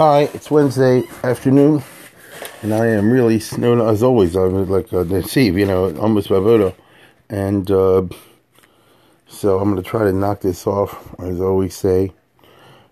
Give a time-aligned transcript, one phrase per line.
[0.00, 1.82] Hi, it's Wednesday afternoon,
[2.62, 4.34] and I am really snowed as always.
[4.34, 6.74] I'm like uh, Steve, you know, almost Bavoto,
[7.28, 8.06] and uh,
[9.28, 11.14] so I'm going to try to knock this off.
[11.20, 12.12] As I always say,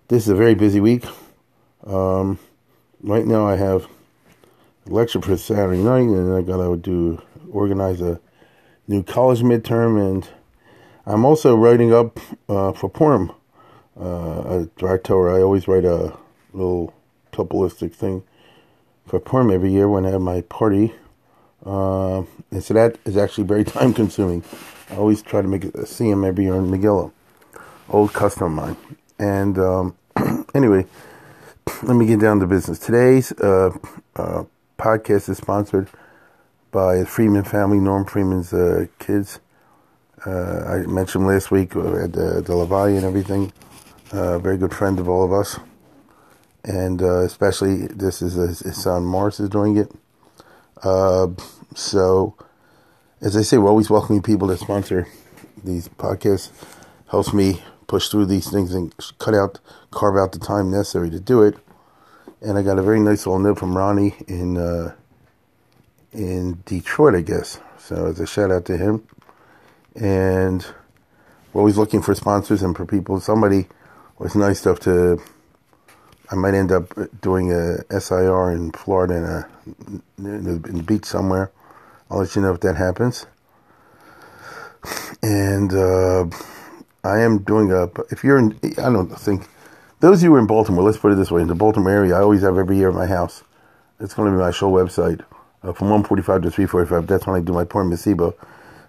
[0.07, 1.03] this is a very busy week.
[1.83, 2.37] Um,
[3.01, 3.87] right now, I have
[4.85, 8.21] a lecture for Saturday night, and I got to do organize a
[8.87, 10.29] new college midterm, and
[11.07, 13.31] I'm also writing up uh, for Purim.
[13.99, 16.15] Uh, a director, I always write a
[16.53, 16.93] little
[17.31, 18.23] topolistic thing
[19.09, 20.93] for Purim every year when I have my party.
[21.65, 24.43] Uh, and so that is actually very time consuming.
[24.89, 27.11] I always try to make it see him every year in Megillah.
[27.89, 28.77] Old customer of mine.
[29.17, 29.95] And um,
[30.55, 30.85] anyway,
[31.83, 32.79] let me get down to business.
[32.79, 33.71] Today's uh,
[34.15, 34.43] uh,
[34.77, 35.89] podcast is sponsored
[36.71, 39.39] by the Freeman family, Norm Freeman's uh, kids.
[40.25, 43.51] Uh, I mentioned last week at the, the Levi and everything.
[44.11, 45.59] Uh, very good friend of all of us
[46.63, 49.91] and uh, especially this is his, his, son Morris is doing it.
[50.83, 51.27] Uh,
[51.75, 52.35] so,
[53.21, 55.07] as I say, we're always welcoming people to sponsor
[55.63, 56.51] these podcasts.
[57.11, 59.59] Helps me push through these things and cut out,
[59.91, 61.55] carve out the time necessary to do it.
[62.41, 64.95] And I got a very nice little note from Ronnie in uh,
[66.13, 67.59] in Detroit, I guess.
[67.77, 69.07] So, as a shout out to him,
[69.95, 70.65] and
[71.51, 73.19] we're always looking for sponsors and for people.
[73.19, 73.67] Somebody
[74.17, 75.21] was nice enough to
[76.31, 79.49] I might end up doing a SIR in Florida in a
[80.19, 81.51] in the beach somewhere.
[82.09, 83.25] I'll let you know if that happens.
[85.23, 86.25] And uh,
[87.03, 87.89] I am doing a.
[88.11, 89.47] If you're in, I don't think
[90.01, 90.83] those of you who are in Baltimore.
[90.83, 92.95] Let's put it this way: in the Baltimore area, I always have every year at
[92.95, 93.43] my house.
[93.99, 95.25] It's going to be my show website
[95.63, 97.07] uh, from 1:45 to 3:45.
[97.07, 98.35] That's when I do my Purim Masiba.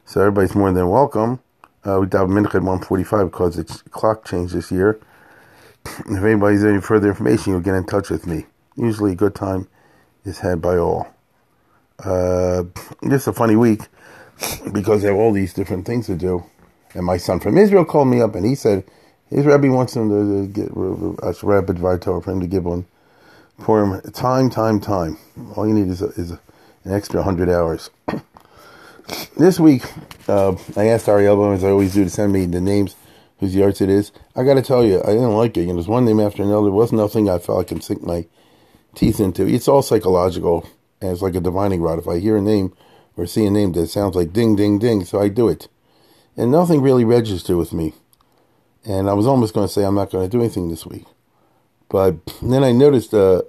[0.05, 1.41] So everybody's more than welcome.
[1.87, 5.01] Uh, we have mincha at 1:45 because it's clock changed this year
[5.99, 8.47] if anybody's any further information, you'll get in touch with me.
[8.77, 9.69] Usually, a good time
[10.25, 11.09] is had by all.
[12.05, 12.65] Uh,
[13.09, 13.83] just a funny week
[14.73, 16.45] because I have all these different things to do.
[16.95, 18.85] And my son from Israel called me up and he said
[19.29, 22.87] his rabbi wants him to, get a rabbi Torah for him to give one
[23.61, 24.01] for him.
[24.13, 25.19] Time, time, time.
[25.55, 26.41] All you need is, a, is a,
[26.85, 27.91] an extra 100 hours.
[29.37, 29.85] this week,
[30.29, 32.97] uh, I asked Ariel, as I always do, to send me the names
[33.41, 34.13] whose yahrzeit it is.
[34.37, 35.67] I got to tell you, I didn't like it.
[35.67, 36.65] Know, there's one name after another.
[36.65, 38.27] There was nothing I felt I can sink my
[38.95, 39.47] teeth into.
[39.47, 40.69] It's all psychological,
[41.01, 41.99] and it's like a divining rod.
[41.99, 42.75] If I hear a name
[43.17, 45.69] or see a name that sounds like ding, ding, ding, so I do it.
[46.37, 47.95] And nothing really registered with me.
[48.85, 51.05] And I was almost going to say I'm not going to do anything this week.
[51.89, 53.43] But then I noticed uh,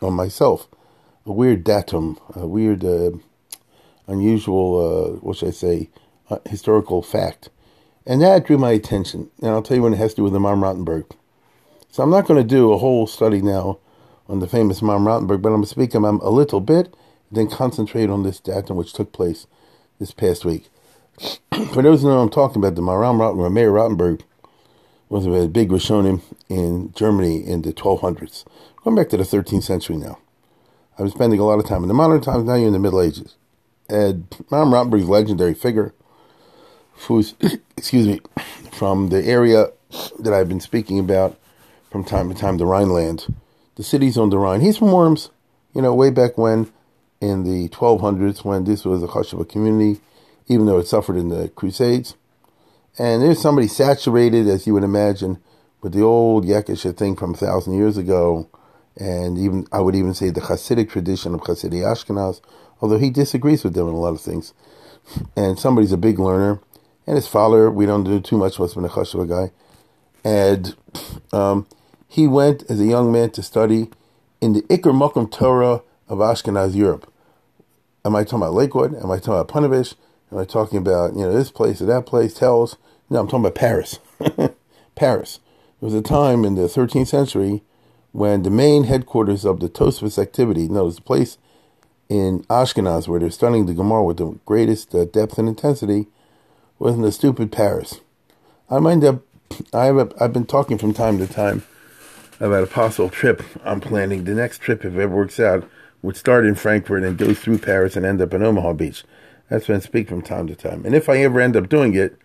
[0.00, 0.68] on myself
[1.26, 3.10] a weird datum, a weird, uh,
[4.06, 5.90] unusual, uh, what should I say,
[6.30, 7.50] uh, historical fact
[8.06, 9.30] and that drew my attention.
[9.40, 11.10] And I'll tell you when it has to do with the Maharam Rothenberg.
[11.90, 13.78] So I'm not going to do a whole study now
[14.28, 16.94] on the famous Maharam Rothenberg, but I'm going to speak about a little bit,
[17.30, 19.46] then concentrate on this datum which took place
[19.98, 20.68] this past week.
[21.72, 24.22] For those who know I'm talking about, the Maharam Rothenberg, Meir Rothenberg,
[25.08, 28.44] was a big Rishonim in Germany in the 1200s.
[28.82, 30.18] Going back to the 13th century now.
[30.98, 32.78] I was spending a lot of time in the modern times, now you're in the
[32.78, 33.36] Middle Ages.
[33.88, 35.94] And Maharam Rothenberg's legendary figure
[36.96, 37.34] who's,
[37.76, 38.20] excuse me,
[38.72, 39.70] from the area
[40.18, 41.38] that I've been speaking about
[41.90, 43.32] from time to time, the Rhineland,
[43.76, 44.60] the cities on the Rhine.
[44.60, 45.30] He's from Worms,
[45.74, 46.72] you know, way back when
[47.20, 50.00] in the 1200s when this was a Chashava community,
[50.48, 52.16] even though it suffered in the Crusades.
[52.98, 55.38] And there's somebody saturated, as you would imagine,
[55.82, 58.48] with the old Yakisha thing from a thousand years ago,
[58.96, 62.40] and even I would even say the Hasidic tradition of Hasidic Ashkenaz,
[62.80, 64.54] although he disagrees with them in a lot of things.
[65.36, 66.60] And somebody's a big learner,
[67.06, 68.88] and his father, we don't do too much, with been a
[69.26, 69.50] guy.
[70.24, 70.74] And
[71.32, 71.66] um,
[72.08, 73.90] he went as a young man to study
[74.40, 77.12] in the Iker Mokum Torah of Ashkenaz Europe.
[78.04, 78.94] Am I talking about Lakewood?
[78.94, 79.94] Am I talking about Punovish?
[80.32, 82.76] Am I talking about, you know, this place or that place, Telz?
[83.10, 83.98] No, I'm talking about Paris.
[84.94, 85.40] Paris.
[85.80, 87.62] There was a time in the 13th century
[88.12, 91.38] when the main headquarters of the Tosfos activity, know, the place
[92.08, 96.06] in Ashkenaz where they're studying the Gemara with the greatest uh, depth and intensity,
[96.78, 98.00] was in the stupid Paris.
[98.70, 99.22] I mind up.
[99.72, 99.96] I have.
[99.96, 101.62] A, I've been talking from time to time
[102.40, 104.24] about a possible trip I'm planning.
[104.24, 105.68] The next trip, if it works out,
[106.02, 109.04] would start in Frankfurt and go through Paris and end up in Omaha Beach.
[109.48, 110.84] That's been speak from time to time.
[110.84, 112.16] And if I ever end up doing it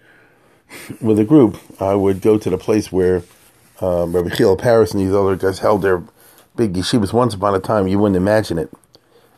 [1.02, 3.24] with a group, I would go to the place where
[3.82, 6.04] um, Rabbi Yechiel Paris and these other guys held their
[6.56, 7.88] big yeshivas once upon a time.
[7.88, 8.72] You wouldn't imagine it.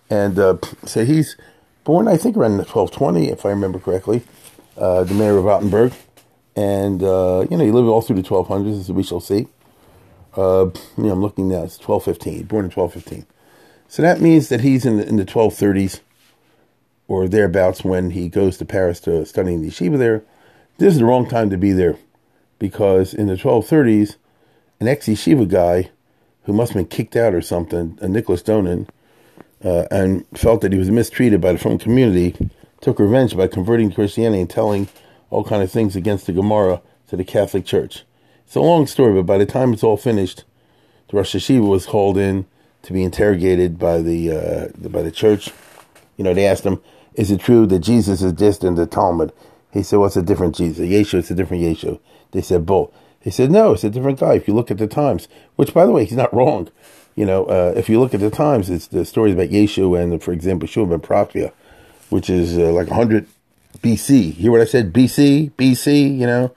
[0.09, 1.37] And uh, so he's
[1.83, 4.23] born, I think, around 1220, if I remember correctly
[4.77, 5.93] uh, the Meir of Rothenberg.
[6.55, 9.47] And, uh, you know, he lived all through the 1200s, as we shall see.
[10.35, 11.63] Uh, you know, I'm looking now.
[11.63, 12.43] It's 1215.
[12.45, 13.25] Born in 1215.
[13.87, 15.99] So that means that he's in the, in the 1230s
[17.07, 20.23] or thereabouts when he goes to Paris to study in the yeshiva there.
[20.77, 21.97] This is the wrong time to be there
[22.57, 24.15] because in the 1230s,
[24.79, 25.89] an ex yeshiva guy
[26.43, 28.87] who must have been kicked out or something, a Nicholas Donin,
[29.63, 32.35] uh, and felt that he was mistreated by the Frum community,
[32.81, 34.89] took revenge by converting to Christianity and telling
[35.29, 38.03] all kind of things against the Gemara to the Catholic Church.
[38.45, 40.43] It's a long story, but by the time it's all finished,
[41.07, 42.45] the Rosh Yeshiva was called in
[42.81, 45.51] to be interrogated by the uh, by the church.
[46.17, 46.81] You know, they asked him,
[47.13, 49.31] "Is it true that Jesus is just in the Talmud?"
[49.71, 50.87] He said, "What's a different Jesus?
[50.87, 51.99] Yeshua, it's a different Yeshua."
[52.31, 52.91] They said, "Both."
[53.21, 55.85] He said, "No, it's a different guy." If you look at the Times, which, by
[55.85, 56.69] the way, he's not wrong.
[57.15, 60.23] You know, uh, if you look at the Times, it's the stories about Yeshua and,
[60.23, 61.51] for example, Shua ben Prachia,
[62.11, 63.27] which is uh, like 100
[63.79, 64.33] BC.
[64.33, 64.93] Hear what I said?
[64.93, 66.17] BC, BC.
[66.17, 66.55] You know,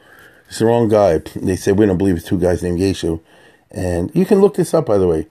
[0.49, 1.21] it's the wrong guy.
[1.35, 3.21] They said we don't believe it's two guys named Yeshu.
[3.71, 5.27] and you can look this up, by the way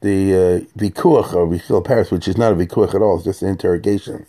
[0.00, 3.42] the uh, Vikuach of Yechiel Paris, which is not a Vikuach at all, it's just
[3.42, 4.26] an interrogation,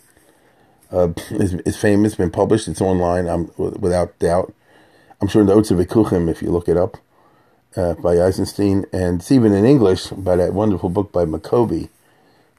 [0.90, 4.52] uh, is, is famous, been published, it's online, I'm, without doubt.
[5.20, 6.96] I'm sure in the Otzar Vikuchim, if you look it up,
[7.76, 11.88] uh, by Eisenstein, and it's even in English by that wonderful book by Maccoby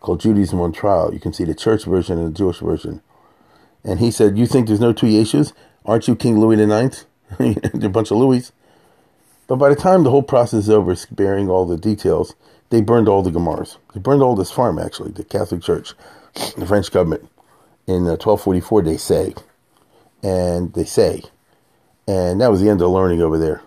[0.01, 1.13] called Judaism on Trial.
[1.13, 3.01] You can see the church version and the Jewish version.
[3.83, 5.53] And he said, You think there's no two Yeshus?
[5.86, 7.06] Aren't you King Louis IX?
[7.39, 8.51] They're a bunch of Louis.
[9.48, 12.36] But by the time the whole process is over, sparing all the details,
[12.69, 13.77] they burned all the Gemaras.
[13.94, 15.94] They burned all this farm, actually, the Catholic Church,
[16.57, 17.30] the French government.
[17.88, 19.33] In uh, 1244, they say.
[20.24, 21.24] And they say.
[22.07, 23.62] And that was the end of learning over there.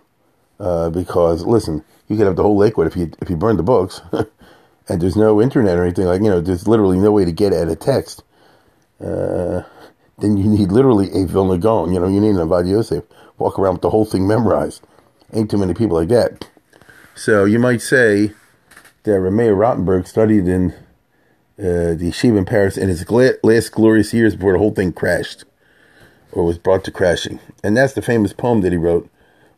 [0.58, 3.64] Uh, because, listen, you could have the whole Lakewood if you, if you burned the
[3.64, 4.00] books.
[4.88, 7.52] and there's no internet or anything like, you know, there's literally no way to get
[7.52, 8.22] at a text.
[9.00, 9.62] Uh,
[10.18, 11.92] then you need literally a Vilna Gaon.
[11.92, 13.04] You know, you need an Avad Yosef.
[13.38, 14.82] Walk around with the whole thing memorized.
[15.32, 16.48] Ain't too many people like that.
[17.14, 18.32] So you might say
[19.04, 20.72] that Rameir Rottenberg studied in
[21.58, 25.44] uh, the yeshiva in Paris in his last glorious years before the whole thing crashed
[26.32, 27.40] or was brought to crashing.
[27.62, 29.08] And that's the famous poem that he wrote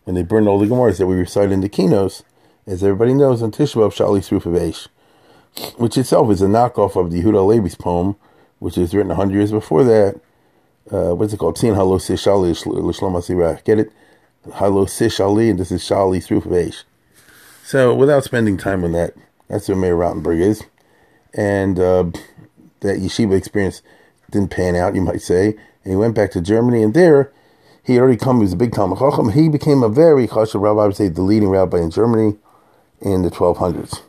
[0.05, 2.22] when they burned all the Gemaras that we recite in the kinos.
[2.67, 4.88] as everybody knows, on Tisha B'Av Shali Sruf of Eish,
[5.76, 8.17] which itself is a knockoff of the Yehuda Levi's poem,
[8.58, 10.20] which was written 100 years before that.
[10.91, 11.56] Uh, what's it called?
[11.56, 13.93] Tzin Halo Shali L'Shlom Get it?
[14.55, 16.85] Halo Shali, and this is Shali of Eish.
[17.64, 19.14] So, without spending time on that,
[19.49, 20.64] that's where Meir Rottenberg is.
[21.35, 22.05] And uh,
[22.81, 23.82] that yeshiva experience
[24.31, 25.56] didn't pan out, you might say.
[25.82, 27.32] And he went back to Germany, and there
[27.87, 29.31] he had already come, he was a big Talmud Chacham.
[29.31, 32.37] He became a very chashuv rabbi, I would say the leading rabbi in Germany
[33.00, 34.03] in the 1200s.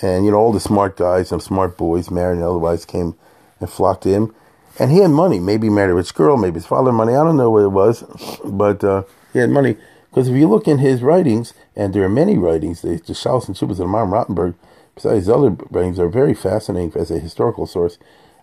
[0.00, 3.16] And, you know, all the smart guys and smart boys, married and otherwise, came
[3.60, 4.34] and flocked to him.
[4.78, 5.40] And he had money.
[5.40, 7.14] Maybe he married a rich girl, maybe his father money.
[7.14, 8.04] I don't know what it was,
[8.44, 9.02] but uh,
[9.32, 9.76] he had money.
[10.10, 13.56] Because if you look in his writings, and there are many writings, the, Shalos and
[13.56, 14.54] Shubas of Maram Rottenberg,
[14.94, 17.98] besides his other writings, are very fascinating as a historical source.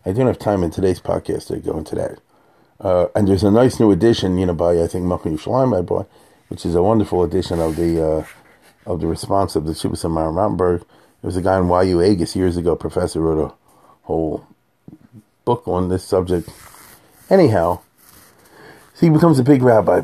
[0.05, 2.19] I don't have time in today's podcast to go into that.
[2.79, 5.81] Uh, and there's a nice new edition, you know, by I think Machon Yerushalayim I
[5.81, 6.09] bought,
[6.49, 8.25] which is a wonderful edition of the uh,
[8.85, 10.85] of the response of the Shubas of Maram Rottenberg.
[11.25, 13.53] There was a guy in YU Agus years ago, professor wrote a
[14.03, 14.45] whole
[15.43, 16.47] book on this subject.
[17.31, 17.81] Anyhow,
[18.93, 20.03] so he becomes a big rabbi.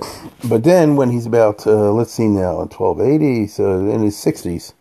[0.49, 4.73] But then when he's about, uh, let's see now, 1280, so in his 60s,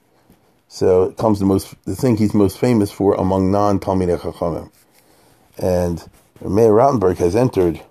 [0.66, 4.70] so it comes the most, the thing he's most famous for among non-Talmidei Chachamim.
[5.58, 6.08] And
[6.40, 7.82] Meir Rottenberg has entered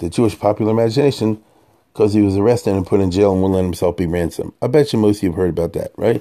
[0.00, 1.40] the Jewish popular imagination
[1.92, 4.54] because he was arrested and put in jail and wouldn't let himself be ransomed.
[4.60, 6.20] I bet you most of you have heard about that, right?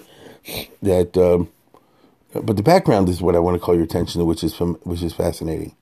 [0.83, 1.49] That, um,
[2.33, 4.75] but the background is what I want to call your attention to, which is from
[4.83, 5.75] which is fascinating.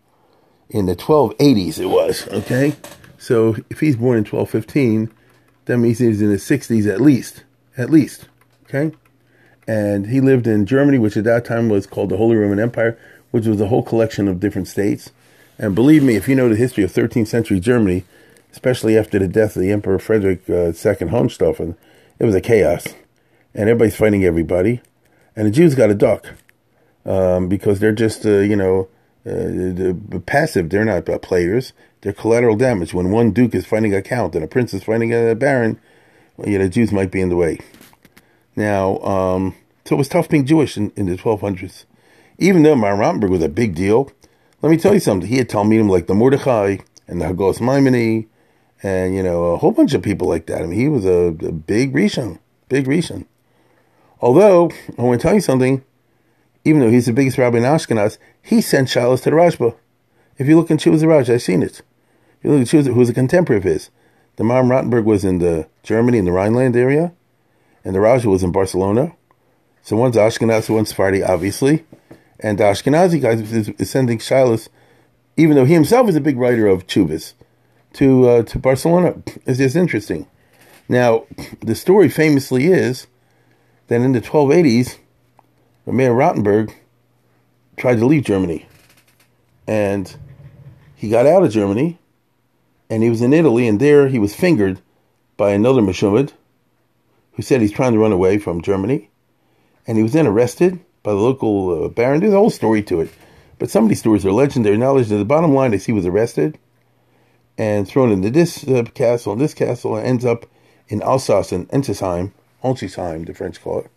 [0.69, 2.75] In the 1280s, it was okay.
[3.17, 5.11] So if he's born in 1215,
[5.65, 7.43] that means he's in his 60s at least.
[7.77, 8.27] At least.
[8.65, 8.95] Okay?
[9.67, 12.97] And he lived in Germany, which at that time was called the Holy Roman Empire,
[13.31, 15.11] which was a whole collection of different states.
[15.59, 18.05] And believe me, if you know the history of 13th century Germany,
[18.51, 21.75] especially after the death of the Emperor Frederick uh, II Hohenstaufen,
[22.17, 22.87] it was a chaos.
[23.53, 24.81] And everybody's fighting everybody.
[25.35, 26.27] And the Jews got a duck
[27.05, 28.87] um, because they're just, uh, you know,
[29.25, 30.69] uh, passive.
[30.69, 31.73] They're not uh, players.
[32.01, 32.93] They're collateral damage.
[32.93, 35.79] When one duke is fighting a count and a prince is fighting a baron,
[36.37, 37.59] well, you know, Jews might be in the way.
[38.55, 39.55] Now, um,
[39.85, 41.85] so it was tough being Jewish in, in the 1200s.
[42.37, 44.11] Even though Mar Rottenberg was a big deal,
[44.61, 45.29] let me tell you something.
[45.29, 48.27] He had Talmidim like the Mordechai and the Hagos Maimoni
[48.81, 50.61] and, you know, a whole bunch of people like that.
[50.61, 53.25] I mean, he was a, a big Rishon, big Rishon.
[54.21, 55.83] Although, I want to tell you something,
[56.65, 59.75] even though he's the biggest rabbi in Ashkenaz, he sent Shalos to the Rashba.
[60.37, 61.81] If you look in Chuvas Raj, I've seen it.
[62.43, 63.89] You look at Chuvas, who's a contemporary of his.
[64.35, 67.13] The Maram Rottenberg was in the Germany, in the Rhineland area,
[67.83, 69.13] and the Rashba was in Barcelona.
[69.83, 71.85] So one's Ashkenazi, one's Sephardi, obviously.
[72.39, 74.69] And the Ashkenazi guy is, is sending Shilas,
[75.35, 77.33] even though he himself is a big writer of Chubis,
[77.93, 79.21] to uh, to Barcelona.
[79.45, 80.27] It's just interesting.
[80.87, 81.25] Now,
[81.61, 83.07] the story famously is
[83.89, 84.97] that in the 1280s,
[85.85, 86.73] Mayer Rottenberg
[87.77, 88.67] tried to leave Germany.
[89.67, 90.15] And
[90.95, 91.99] he got out of Germany,
[92.89, 94.81] and he was in Italy, and there he was fingered
[95.37, 96.33] by another Meshumad
[97.33, 99.09] who said he's trying to run away from Germany.
[99.87, 102.19] And he was then arrested by the local uh, baron.
[102.19, 103.09] There's a whole story to it.
[103.57, 105.09] But some of these stories are legendary knowledge.
[105.09, 106.59] And the bottom line is he was arrested
[107.57, 110.45] and thrown into this uh, castle and this castle and ends up
[110.89, 113.91] in Alsace and Ensisheim, Ensisheim, the French call it.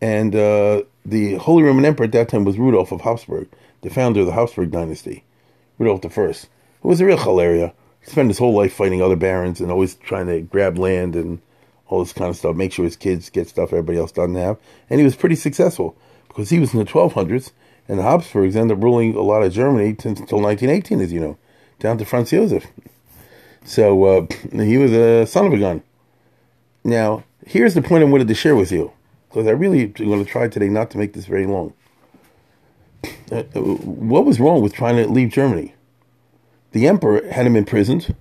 [0.00, 3.48] And uh, the Holy Roman Emperor at that time was Rudolf of Habsburg,
[3.82, 5.24] the founder of the Habsburg dynasty,
[5.78, 6.32] Rudolf I,
[6.82, 7.72] who was a real chalaria.
[8.00, 11.40] He spent his whole life fighting other barons and always trying to grab land and
[11.88, 14.58] all this kind of stuff, make sure his kids get stuff everybody else doesn't have.
[14.90, 15.96] And he was pretty successful
[16.28, 17.52] because he was in the 1200s,
[17.88, 21.38] and the Habsburgs ended up ruling a lot of Germany until 1918, as you know,
[21.78, 22.66] down to Franz Josef.
[23.64, 25.82] So uh, he was a son of a gun.
[26.84, 28.92] Now, here's the point I wanted to share with you,
[29.28, 31.72] because I really am going to try today not to make this very long.
[33.32, 35.74] Uh, what was wrong with trying to leave Germany?
[36.72, 38.14] The emperor had him imprisoned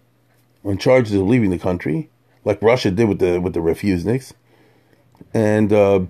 [0.63, 2.09] on charges of leaving the country
[2.45, 4.33] like Russia did with the with the refuseniks.
[5.33, 6.01] And uh,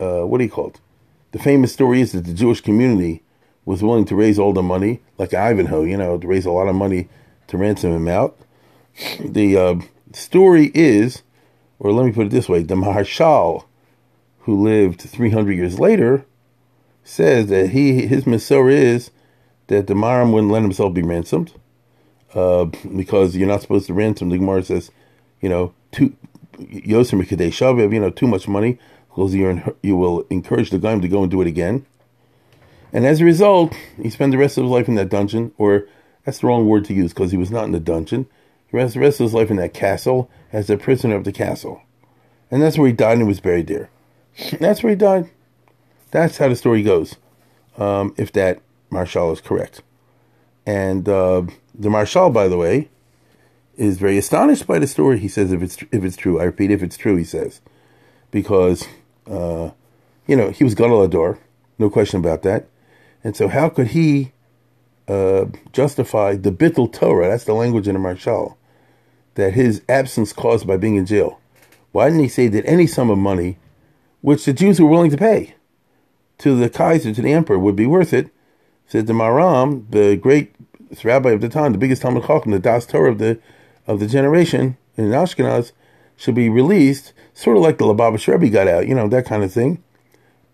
[0.00, 0.80] uh, what do you call it?
[1.32, 3.22] The famous story is that the Jewish community
[3.64, 6.68] was willing to raise all the money, like Ivanhoe, you know, to raise a lot
[6.68, 7.08] of money
[7.48, 8.38] to ransom him out.
[9.20, 9.74] The uh,
[10.12, 11.22] story is,
[11.84, 13.64] or let me put it this way: the Maharshal,
[14.40, 16.24] who lived 300 years later,
[17.04, 19.10] says that he his Masorah is
[19.68, 21.52] that the Maram wouldn't let himself be ransomed
[22.34, 22.64] uh,
[22.96, 24.30] because you're not supposed to ransom.
[24.30, 24.90] The Gemara says
[25.44, 26.16] you know, too
[26.58, 28.78] Yosem Shaviv, you know, too much money,
[29.10, 31.84] because you you will encourage the guy to go and do it again.
[32.94, 35.86] And as a result, he spent the rest of his life in that dungeon, or
[36.24, 38.26] that's the wrong word to use because he was not in the dungeon.
[38.68, 41.32] He spent the rest of his life in that castle as a prisoner of the
[41.32, 41.82] castle.
[42.48, 43.90] And that's where he died and was buried there.
[44.60, 45.30] That's where he died.
[46.12, 47.16] That's how the story goes,
[47.76, 49.82] um, if that Maharshal is correct.
[50.64, 51.42] And uh,
[51.74, 52.88] the Maharshal, by the way,
[53.76, 55.18] is very astonished by the story.
[55.18, 57.60] He says, if it's if it's true, I repeat, if it's true, he says,
[58.30, 58.86] because
[59.26, 59.70] uh,
[60.28, 61.36] you know he was Gadol
[61.78, 62.68] no question about that.
[63.24, 64.32] And so, how could he
[65.08, 67.28] uh, justify the Bittul Torah?
[67.28, 68.54] That's the language in the Maharshal
[69.34, 71.40] that his absence caused by being in jail.
[71.92, 73.58] Why didn't he say that any sum of money,
[74.20, 75.54] which the Jews were willing to pay
[76.38, 78.30] to the Kaiser, to the emperor, would be worth it?
[78.86, 80.54] Said the Maharam, the great
[81.02, 83.38] rabbi of the time, the biggest Talmud Chacham, the Das Torah of the
[83.86, 85.72] of the generation in Ashkenaz
[86.16, 89.42] should be released, sort of like the Lubavitch Rebbe got out, you know, that kind
[89.42, 89.82] of thing,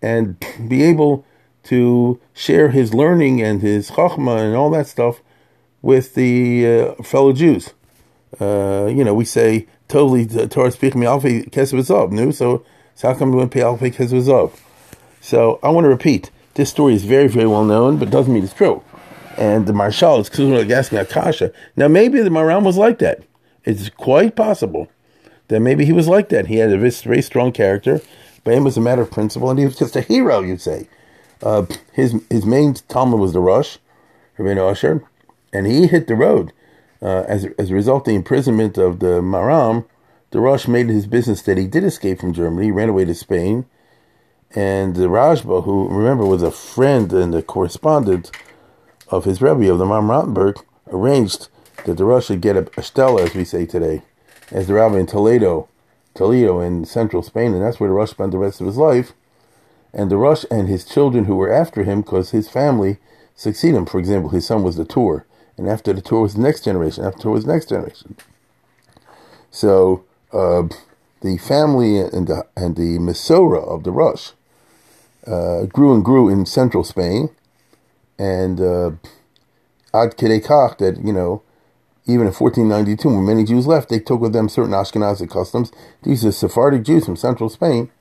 [0.01, 1.25] and be able
[1.63, 5.21] to share his learning and his chachma and all that stuff
[5.81, 7.73] with the uh, fellow Jews.
[8.39, 12.31] Uh, you know, we say totally Torah speak me alfi kesevazov, no?
[12.31, 14.57] So, so how come we went pay alfi kesevazov?
[15.19, 18.43] So I want to repeat, this story is very, very well known, but doesn't mean
[18.43, 18.83] it's true
[19.37, 21.51] and the Maharshal is like asking Akasha.
[21.75, 23.23] Now, maybe the Maram was like that.
[23.63, 24.87] It's quite possible
[25.47, 26.47] that maybe he was like that.
[26.47, 28.01] He had a very strong character,
[28.43, 30.87] but it was a matter of principle, and he was just a hero, you'd say.
[31.41, 33.77] Uh, his his main Talmud was the Rosh,
[34.37, 35.03] Rabbeinu Usher,
[35.51, 36.53] and he hit the road.
[37.01, 39.85] Uh, as, as a result of the imprisonment of the Maram,
[40.29, 43.65] the Rosh made his business that he did escape from Germany, ran away to Spain,
[44.53, 48.31] and the Rashba, who remember was a friend and a correspondent
[49.09, 51.47] of his Rebbe, of the Mam Rottenberg, arranged
[51.85, 54.03] that the Rosh should get a, a stela, as we say today,
[54.51, 55.67] as the rabbi in Toledo,
[56.13, 59.13] Toledo in central Spain, and that's where the Rosh spent the rest of his life.
[59.93, 62.97] And the Rosh and his children who were after him, because his family
[63.35, 63.85] succeeded him.
[63.85, 65.25] For example, his son was the Tur,
[65.61, 68.15] and after the Tur was the next generation, after the Tur was the next generation.
[69.51, 70.03] So
[70.33, 70.63] uh,
[71.21, 74.31] the family and the, and the Masorah of the Rosh
[75.27, 77.29] uh, grew and grew in central Spain,
[78.17, 78.91] and uh,
[79.93, 81.43] ad kach that you know
[82.07, 85.71] even in 1492 when many Jews left they took with them certain Ashkenazi customs.
[86.01, 87.91] These are Sephardic Jews from central Spain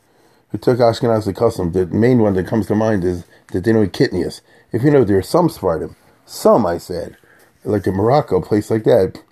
[0.48, 1.74] who took Ashkenazi customs.
[1.74, 4.40] The main one that comes to mind is that they don't kitnius
[4.72, 7.18] if you know there are some Sephardim some I said
[7.64, 9.22] like in Morocco a place like that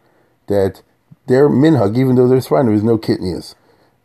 [0.48, 0.82] that
[1.26, 3.54] their minhag even though they're Sephardim there is no kitnius.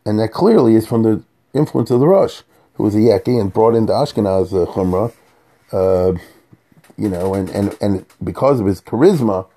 [0.06, 2.42] and that clearly is from the influence of the Rosh
[2.75, 5.13] who was a Yaki and brought into Ashkenaz uh, Chumrah
[5.74, 6.13] uh,
[6.98, 9.48] you know, and, and, and because of his charisma,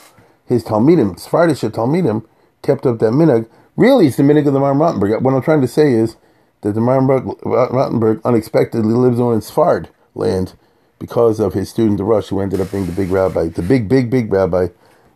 [0.47, 2.27] his Talmidim, Sephardish Talmidim,
[2.63, 3.49] kept up that minhag.
[3.77, 5.23] Really, it's the minhag of the Maram Rottenberg.
[5.23, 6.17] What I'm trying to say is
[6.63, 10.55] that the Rothenberg unexpectedly lives on in Sfard land
[10.99, 13.89] because of his student the Rosh, who ended up being the big rabbi, the big,
[13.89, 14.69] big, big rabbi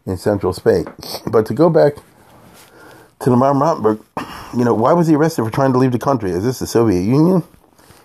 [0.07, 0.87] in central Spain.
[1.31, 1.95] But to go back
[3.21, 4.05] to the Maram Rothenberg,
[4.59, 6.31] you know, why was he arrested for trying to leave the country?
[6.31, 7.43] Is this the Soviet Union?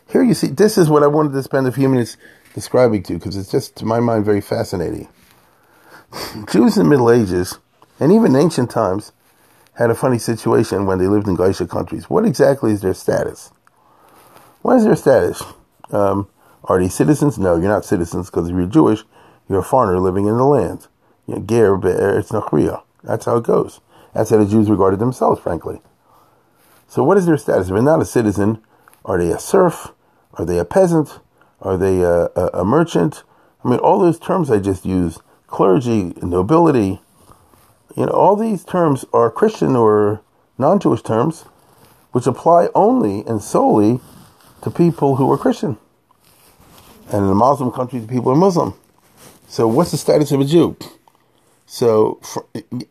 [0.09, 2.17] Here you see, this is what I wanted to spend a few minutes
[2.53, 5.07] describing to you because it's just, to my mind, very fascinating.
[6.51, 7.59] Jews in the Middle Ages,
[7.99, 9.11] and even ancient times,
[9.73, 12.09] had a funny situation when they lived in Geisha countries.
[12.09, 13.51] What exactly is their status?
[14.61, 15.43] What is their status?
[15.91, 16.29] Um,
[16.65, 17.37] are they citizens?
[17.37, 19.03] No, you're not citizens because if you're Jewish,
[19.47, 20.87] you're a foreigner living in the land.
[21.27, 22.83] Ger be'eretz nachriya.
[23.03, 23.79] That's how it goes.
[24.13, 25.81] That's how the Jews regarded themselves, frankly.
[26.87, 27.67] So what is their status?
[27.67, 28.63] If they're not a citizen,
[29.03, 29.91] are they a serf?
[30.33, 31.19] Are they a peasant?
[31.61, 33.23] Are they a, a, a merchant?
[33.63, 37.01] I mean, all those terms I just used, clergy, nobility,
[37.95, 40.21] you know, all these terms are Christian or
[40.57, 41.43] non-Jewish terms,
[42.11, 43.99] which apply only and solely
[44.61, 45.77] to people who are Christian.
[47.07, 48.73] And in the Muslim countries, the people are Muslim.
[49.47, 50.75] So what's the status of a Jew?
[51.65, 52.45] So, for,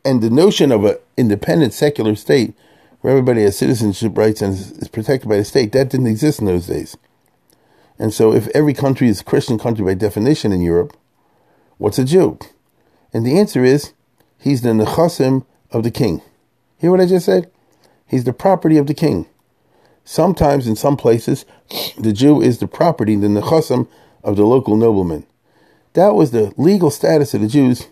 [0.04, 2.54] and the notion of an independent secular state
[3.00, 6.47] where everybody has citizenship rights and is protected by the state, that didn't exist in
[6.47, 6.97] those days.
[7.99, 10.97] And so, if every country is a Christian country by definition in Europe,
[11.78, 12.38] what's a Jew?
[13.12, 13.92] And the answer is,
[14.40, 16.23] he's the nechasim of the king.
[16.78, 17.50] Hear what I just said?
[18.06, 19.26] He's the property of the king.
[20.04, 21.47] Sometimes, in some places,
[21.97, 23.88] the Jew is the property, the nechasim
[24.25, 25.26] of the local nobleman.
[25.93, 27.88] That was the legal status of the Jews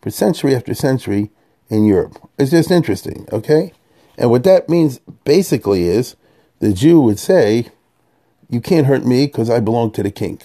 [0.00, 1.30] for century after century
[1.68, 2.16] in Europe.
[2.38, 3.72] It's just interesting, okay?
[4.16, 6.14] And what that means basically is
[6.60, 7.70] the Jew would say,
[8.48, 10.40] You can't hurt me because I belong to the king.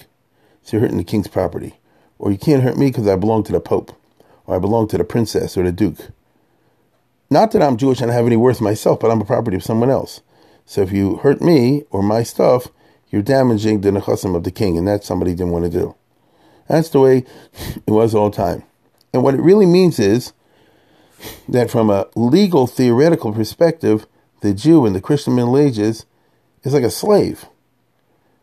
[0.62, 1.74] So you're hurting the king's property.
[2.18, 3.92] Or you can't hurt me because I belong to the pope.
[4.46, 6.10] Or I belong to the princess or the duke.
[7.30, 9.64] Not that I'm Jewish and I have any worth myself, but I'm a property of
[9.64, 10.22] someone else.
[10.64, 12.68] So if you hurt me or my stuff,
[13.16, 15.94] you're damaging the nechasim of the king, and that's somebody didn't want to do.
[16.68, 17.24] That's the way
[17.86, 18.62] it was all the time.
[19.14, 20.34] And what it really means is
[21.48, 24.06] that from a legal theoretical perspective,
[24.42, 26.04] the Jew in the Christian Middle Ages
[26.62, 27.46] is like a slave.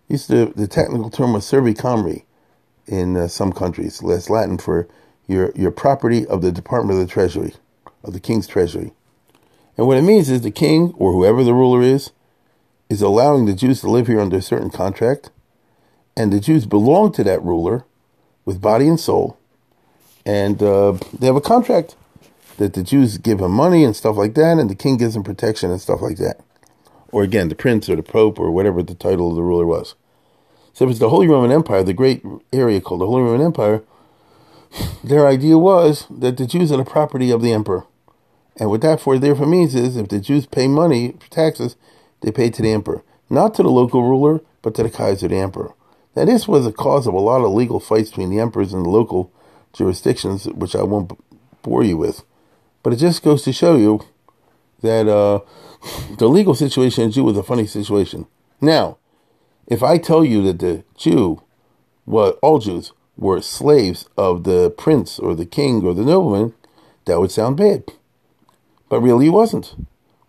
[0.08, 2.24] Used to, the technical term was servi camerae
[2.88, 4.00] in uh, some countries.
[4.00, 4.88] That's Latin for
[5.28, 7.54] your your property of the Department of the Treasury,
[8.04, 8.92] of the King's Treasury.
[9.78, 12.10] And what it means is the king or whoever the ruler is
[12.90, 15.30] is allowing the Jews to live here under a certain contract,
[16.16, 17.86] and the Jews belong to that ruler
[18.46, 19.38] with body and soul,
[20.26, 21.96] and uh, they have a contract
[22.58, 25.24] that the Jews give him money and stuff like that, and the king gives him
[25.24, 26.40] protection and stuff like that.
[27.12, 29.96] Or again, the prince or the pope or whatever the title of the ruler was.
[30.74, 33.84] So if it's the Holy Roman Empire, the great area called the Holy Roman Empire,
[35.04, 37.86] their idea was that the Jews are the property of the emperor.
[38.58, 41.76] And what that for therefore means is if the Jews pay money for taxes,
[42.24, 43.04] they paid to the emperor.
[43.30, 45.74] Not to the local ruler, but to the Kaiser, the emperor.
[46.16, 48.86] Now this was a cause of a lot of legal fights between the emperors and
[48.86, 49.32] the local
[49.74, 51.18] jurisdictions, which I won't
[51.62, 52.24] bore you with.
[52.82, 54.02] But it just goes to show you
[54.82, 55.42] that uh,
[56.18, 58.28] the legal situation in Jew was a funny situation.
[58.62, 58.98] Now,
[59.68, 61.42] if I tell you that the Jew,
[62.06, 66.54] well, all Jews, were slaves of the prince or the king or the nobleman,
[67.06, 67.86] that would sound bad.
[68.90, 69.76] But really, he wasn't.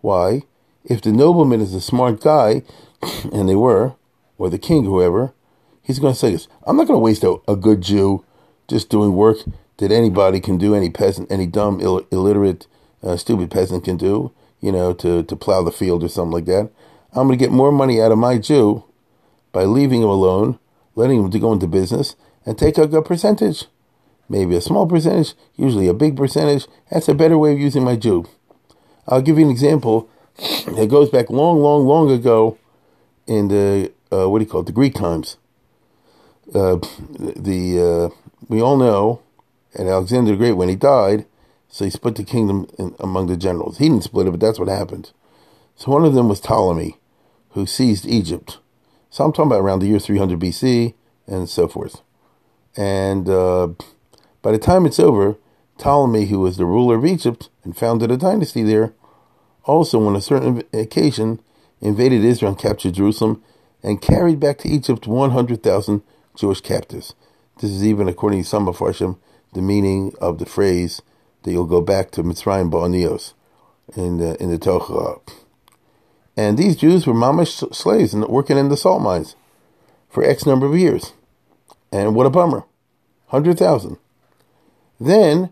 [0.01, 0.43] Why?
[0.85, 2.61] If the nobleman is a smart guy,
[3.33, 3.95] and they were,
[4.37, 5.33] or the king, whoever,
[5.81, 8.23] he's going to say this I'm not going to waste a, a good Jew
[8.67, 9.37] just doing work
[9.77, 12.67] that anybody can do, any peasant, any dumb, Ill- illiterate,
[13.03, 16.45] uh, stupid peasant can do, you know, to, to plow the field or something like
[16.45, 16.71] that.
[17.13, 18.83] I'm going to get more money out of my Jew
[19.51, 20.59] by leaving him alone,
[20.95, 23.65] letting him to go into business, and take a good percentage.
[24.27, 26.67] Maybe a small percentage, usually a big percentage.
[26.91, 28.25] That's a better way of using my Jew.
[29.07, 30.09] I'll give you an example.
[30.37, 32.57] It goes back long, long, long ago
[33.27, 35.37] in the, uh, what do you call it, the Greek times.
[36.53, 36.77] Uh,
[37.17, 38.15] the uh,
[38.47, 39.21] we all know,
[39.73, 41.25] and Alexander the Great, when he died,
[41.67, 43.79] so he split the kingdom in, among the generals.
[43.79, 45.11] He didn't split it, but that's what happened.
[45.75, 46.97] So one of them was Ptolemy,
[47.51, 48.59] who seized Egypt.
[49.09, 50.93] So I'm talking about around the year 300 BC
[51.27, 52.01] and so forth.
[52.77, 53.69] And uh,
[54.41, 55.37] by the time it's over,
[55.77, 58.93] Ptolemy, who was the ruler of Egypt and founded a dynasty there,
[59.65, 61.39] also on a certain occasion
[61.81, 63.43] invaded Israel and captured Jerusalem
[63.83, 66.01] and carried back to Egypt 100,000
[66.35, 67.13] Jewish captives.
[67.59, 69.17] This is even, according to some of Farshim,
[69.53, 71.01] the meaning of the phrase
[71.43, 73.33] that you'll go back to Mitzrayim Ba'anios
[73.95, 75.19] in the, in the Torah.
[76.35, 79.35] And these Jews were mamish slaves and working in the salt mines
[80.09, 81.13] for X number of years.
[81.91, 82.65] And what a bummer.
[83.29, 83.97] 100,000.
[84.99, 85.49] Then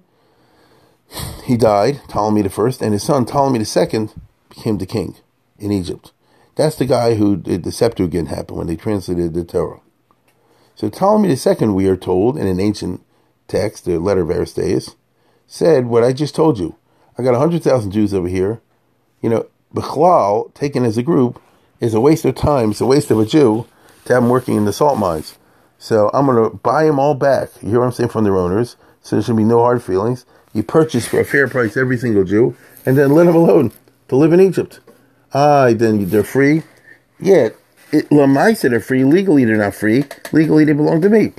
[1.43, 4.09] he died, Ptolemy I, and his son Ptolemy II
[4.49, 5.15] became the king
[5.57, 6.11] in Egypt.
[6.55, 9.81] That's the guy who did the Septuagint happen when they translated the Torah.
[10.75, 13.03] So Ptolemy II, we are told in an ancient
[13.47, 14.95] text, the letter of Aristeas,
[15.47, 16.75] said what I just told you.
[17.17, 18.61] I got 100,000 Jews over here.
[19.21, 21.41] You know, Bechlal, taken as a group,
[21.79, 22.71] is a waste of time.
[22.71, 23.67] It's a waste of a Jew
[24.05, 25.37] to have them working in the salt mines.
[25.77, 27.49] So I'm going to buy them all back.
[27.61, 28.77] You hear what I'm saying from their owners.
[29.01, 30.25] So there should be no hard feelings.
[30.53, 33.71] You purchase for a fair price every single Jew, and then let them alone
[34.07, 34.79] to live in Egypt.
[35.33, 36.63] Ah, then they're free.
[37.19, 37.49] Yeah,
[37.91, 39.03] it, Lamaisa, they're free.
[39.03, 40.05] Legally, they're not free.
[40.31, 41.33] Legally, they belong to me.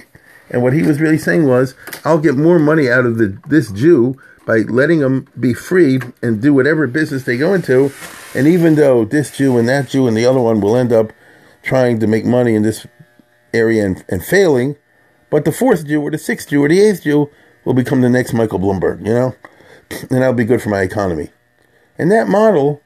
[0.50, 1.74] And what he was really saying was,
[2.04, 6.42] I'll get more money out of the, this Jew by letting them be free and
[6.42, 7.92] do whatever business they go into.
[8.34, 11.12] And even though this Jew and that Jew and the other one will end up
[11.62, 12.86] trying to make money in this
[13.52, 14.76] area and, and failing,
[15.30, 17.30] but the fourth Jew or the sixth Jew or the eighth Jew
[17.64, 19.34] will become the next Michael Bloomberg, you know?
[19.90, 21.30] And that'll be good for my economy.
[21.98, 22.82] And that model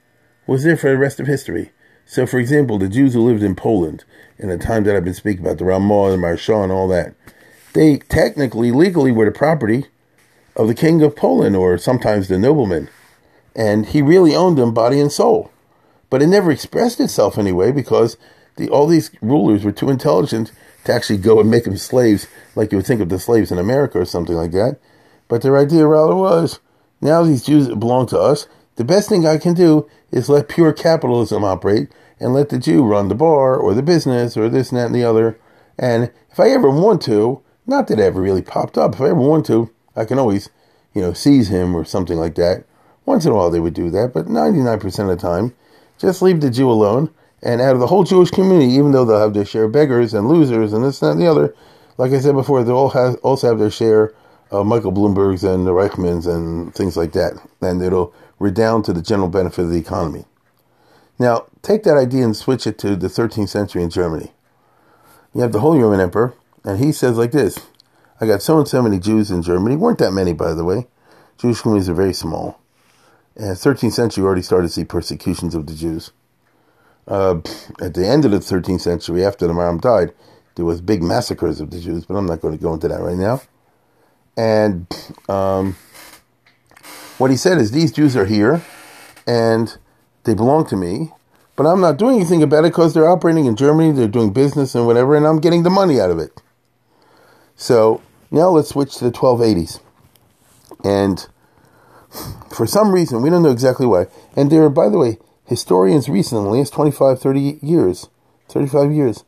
[0.47, 1.73] was there for the rest of history.
[2.05, 4.05] So, for example, the Jews who lived in Poland
[4.38, 7.14] in the time that I've been speaking about, the Ramah and Marshaw and all that,
[7.75, 9.87] they technically, legally were the property
[10.57, 12.88] of the king of Poland or sometimes the nobleman.
[13.55, 15.51] And he really owned them body and soul.
[16.11, 18.17] But it never expressed itself anyway because
[18.57, 20.53] the, all these rulers were too intelligent
[20.85, 23.59] to actually go and make them slaves like you would think of the slaves in
[23.59, 24.79] America or something like that.
[25.29, 26.61] But their idea rather was
[27.01, 28.47] now these Jews belong to us.
[28.77, 31.88] The best thing I can do is let pure capitalism operate
[32.21, 34.95] and let the Jew run the bar or the business or this and that and
[34.95, 35.38] the other.
[35.79, 39.11] And if I ever want to, not that it ever really popped up, if I
[39.11, 40.49] ever want to, I can always,
[40.95, 42.64] you know, seize him or something like that.
[43.05, 45.55] Once in a while they would do that, but 99% of the time,
[45.99, 47.11] just leave the Jew alone.
[47.42, 50.12] And out of the whole Jewish community, even though they'll have their share of beggars
[50.14, 51.55] and losers and this, that, and the other,
[51.96, 54.12] like I said before, they all have, also have their share
[54.51, 57.35] of Michael Bloomberg's and the Reichmans and things like that.
[57.61, 60.24] And it'll redound to the general benefit of the economy.
[61.18, 64.33] Now, take that idea and switch it to the 13th century in Germany.
[65.35, 67.59] You have the Holy Roman Emperor, and he says like this
[68.20, 69.77] I got so and so many Jews in Germany.
[69.77, 70.87] Weren't that many, by the way.
[71.38, 72.61] Jewish communities are very small.
[73.37, 76.11] And 13th century, already started to see persecutions of the Jews.
[77.09, 77.40] Uh,
[77.81, 80.12] at the end of the 13th century, after the Maram died,
[80.57, 83.01] there was big massacres of the Jews, but I'm not going to go into that
[83.01, 83.40] right now.
[84.37, 84.87] And
[85.29, 85.77] um,
[87.16, 88.62] what he said is, these Jews are here,
[89.27, 89.77] and
[90.25, 91.12] they belong to me,
[91.57, 94.75] but I'm not doing anything about it because they're operating in Germany, they're doing business
[94.75, 96.42] and whatever, and I'm getting the money out of it.
[97.57, 99.81] So now let's switch to the 1280s.
[100.85, 101.27] And
[102.55, 105.18] for some reason, we don't know exactly why, and there by the way,
[105.49, 108.09] historians recently, it's 25, 30 years,
[108.49, 109.25] 35 years,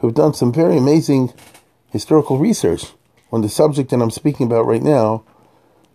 [0.00, 1.32] who've done some very amazing
[1.90, 2.92] historical research
[3.32, 5.24] on the subject that I'm speaking about right now,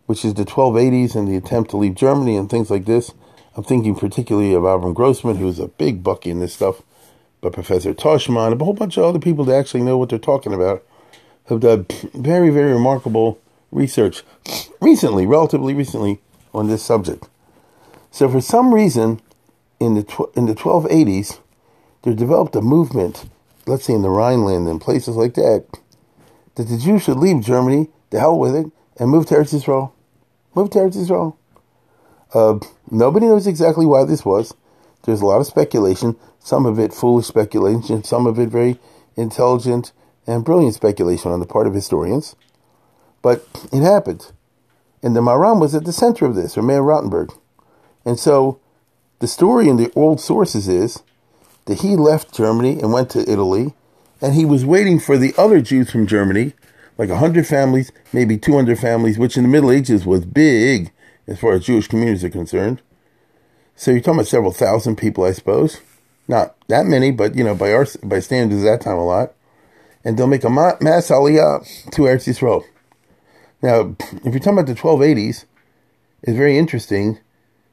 [0.08, 3.14] which is the 1280s and the attempt to leave Germany and things like this.
[3.56, 6.82] I'm thinking particularly of Avram Grossman, who's a big bucky in this stuff,
[7.40, 10.18] but Professor Ta-Shma, and a whole bunch of other people that actually know what they're
[10.18, 10.84] talking about
[11.50, 11.86] have done
[12.16, 13.40] very, very remarkable
[13.72, 14.24] research
[14.82, 16.20] recently, relatively recently,
[16.52, 17.30] on this subject.
[18.10, 19.22] So for some reason,
[19.80, 21.40] in the tw- in the 1280s,
[22.04, 23.30] there developed a movement,
[23.66, 25.66] let's say in the Rhineland and places like that,
[26.56, 29.94] that the Jews should leave Germany, the hell with it, and move to Eretz Israel.
[30.56, 31.38] Move to Eretz Israel.
[32.34, 32.60] Uh,
[32.90, 34.54] nobody knows exactly why this was.
[35.04, 38.80] There's a lot of speculation, some of it foolish speculation, some of it very
[39.16, 39.94] intelligent
[40.26, 42.36] and brilliant speculation on the part of historians.
[43.22, 44.32] But it happened.
[45.02, 47.32] And the Maram was at the center of this, or Meir Rottenberg.
[48.04, 48.60] And so
[49.20, 51.04] the story in the old sources is
[51.66, 53.74] that he left Germany and went to Italy,
[54.22, 56.54] and he was waiting for the other Jews from Germany,
[56.98, 60.92] like 100 families, maybe 200 families, which in the Middle Ages was big
[61.28, 62.82] as far as Jewish communities are concerned.
[63.76, 65.82] So you're talking about several thousand people, I suppose.
[66.28, 69.34] Not that many, but you know, by our by standards, at that time a lot.
[70.04, 72.64] And they'll make a mass aliyah to Eretz Yisrael.
[73.62, 75.46] Now, if you're talking about the 1280s,
[76.24, 77.20] it's very interesting.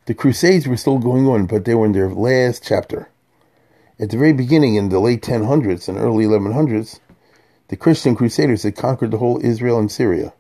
[0.07, 3.09] The Crusades were still going on, but they were in their last chapter.
[3.99, 7.01] At the very beginning, in the late 1000s and early 1100s,
[7.69, 10.35] the Christian Crusaders had conquered the whole Israel and Syria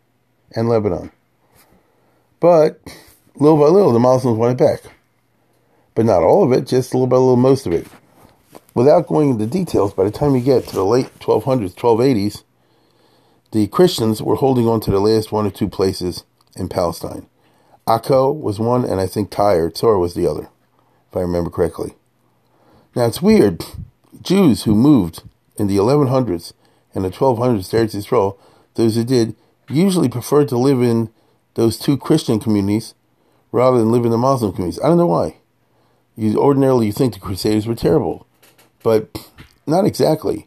[0.55, 1.11] and Lebanon.
[2.40, 2.79] But
[3.37, 4.81] little by little, the Muslims it back.
[5.94, 7.87] But not all of it, just little by little, most of it.
[8.74, 12.42] Without going into details, by the time you get to the late 1200s, 1280s,
[13.53, 16.24] the Christians were holding on to the last one or two places
[16.55, 17.27] in Palestine.
[17.87, 20.49] Akko was one, and I think Tyre, Tzor was the other,
[21.11, 21.94] if I remember correctly.
[22.94, 23.64] Now it's weird.
[24.23, 25.23] Jews who moved
[25.57, 26.53] in the 1100s
[26.94, 28.38] and the 1200s to Eretz Yisrael,
[28.75, 29.37] those who did,
[29.68, 31.11] usually preferred to live in
[31.55, 32.94] those two Christian communities
[33.53, 34.81] rather than live in the Muslim communities.
[34.83, 35.37] I don't know why.
[36.16, 38.27] You ordinarily you think the Crusaders were terrible.
[38.83, 39.31] but
[39.66, 40.47] not exactly.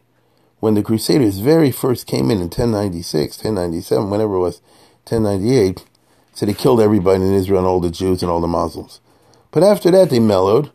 [0.60, 4.60] When the Crusaders very first came in in 1096, 1097, whenever it was,
[5.08, 5.84] 1098,
[6.38, 9.00] so they killed everybody in Israel and all the Jews and all the Muslims.
[9.50, 10.70] But after that, they mellowed,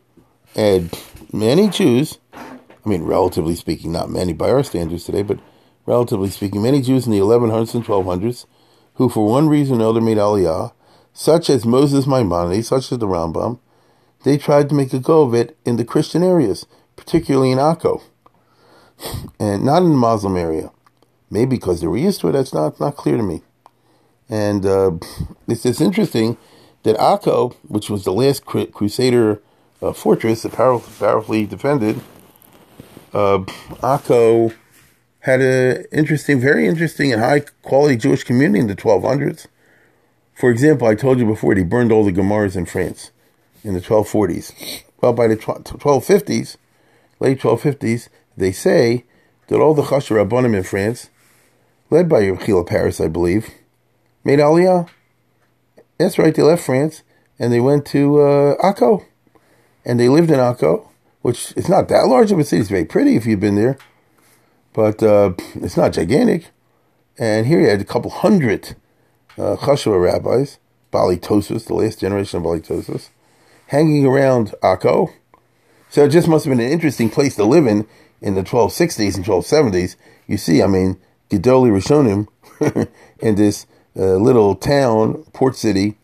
[0.54, 0.92] and
[1.32, 5.40] many Jews, I mean, relatively speaking, not many by our standards today, but
[5.86, 8.44] relatively speaking, many Jews in the 1100s and 1200s,
[8.96, 10.74] who for one reason or another made Aliyah,
[11.14, 13.58] such as Moses Maimonides, such as the Rambam,
[14.22, 18.02] they tried to make a go of it in the Christian areas, particularly in Akko,
[19.40, 20.70] and not in the Muslim area.
[21.30, 23.40] Maybe because they were used to it, that's not, not clear to me.
[24.28, 24.92] And uh,
[25.46, 26.36] it's just interesting
[26.82, 29.42] that Akko, which was the last Crusader
[29.82, 32.00] uh, fortress, powerful, powerfully defended,
[33.12, 33.38] uh,
[33.82, 34.54] Akko
[35.20, 39.46] had an interesting, very interesting and high quality Jewish community in the 1200s.
[40.34, 43.10] For example, I told you before they burned all the Gemaras in France
[43.62, 44.82] in the 1240s.
[45.00, 46.56] Well, by the 1250s,
[47.20, 49.04] late 1250s, they say
[49.46, 51.10] that all the Chasher Rabbanim in France,
[51.90, 53.50] led by Yechiel Paris, I believe,
[54.24, 54.88] made Aliyah.
[55.98, 57.02] That's right, they left France
[57.38, 59.04] and they went to uh, Akko.
[59.84, 60.88] And they lived in Akko,
[61.22, 62.60] which is not that large of a city.
[62.60, 63.76] It's very pretty if you've been there,
[64.72, 66.50] but uh, it's not gigantic.
[67.18, 68.74] And here you had a couple hundred
[69.38, 70.58] uh, rabbis,
[70.90, 73.10] Bali Tosus, the last generation of Bali Tosus,
[73.68, 75.12] hanging around Akko.
[75.90, 77.86] So it just must have been an interesting place to live in
[78.20, 79.96] in the 1260s and 1270s.
[80.26, 80.98] You see, I mean,
[81.30, 82.28] Gedoli Rishonim
[83.20, 85.96] in this uh, little town, port city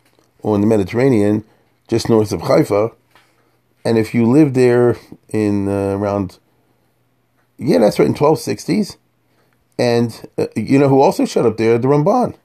[0.42, 1.44] on the Mediterranean,
[1.88, 2.92] just north of Haifa.
[3.85, 4.96] And if you live there
[5.29, 6.38] in uh, around,
[7.59, 8.96] yeah, that's right, in 1260s.
[9.79, 11.79] And uh, you know who also showed up there?
[11.79, 12.37] The Ramban.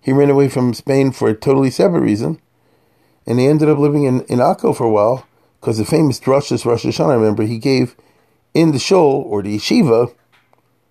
[0.00, 2.40] He ran away from Spain for a totally separate reason.
[3.26, 5.26] And he ended up living in, in Akko for a while
[5.60, 7.96] because the famous Drashas Rosh Hashanah, I remember, he gave
[8.54, 10.14] in the shul or the yeshiva,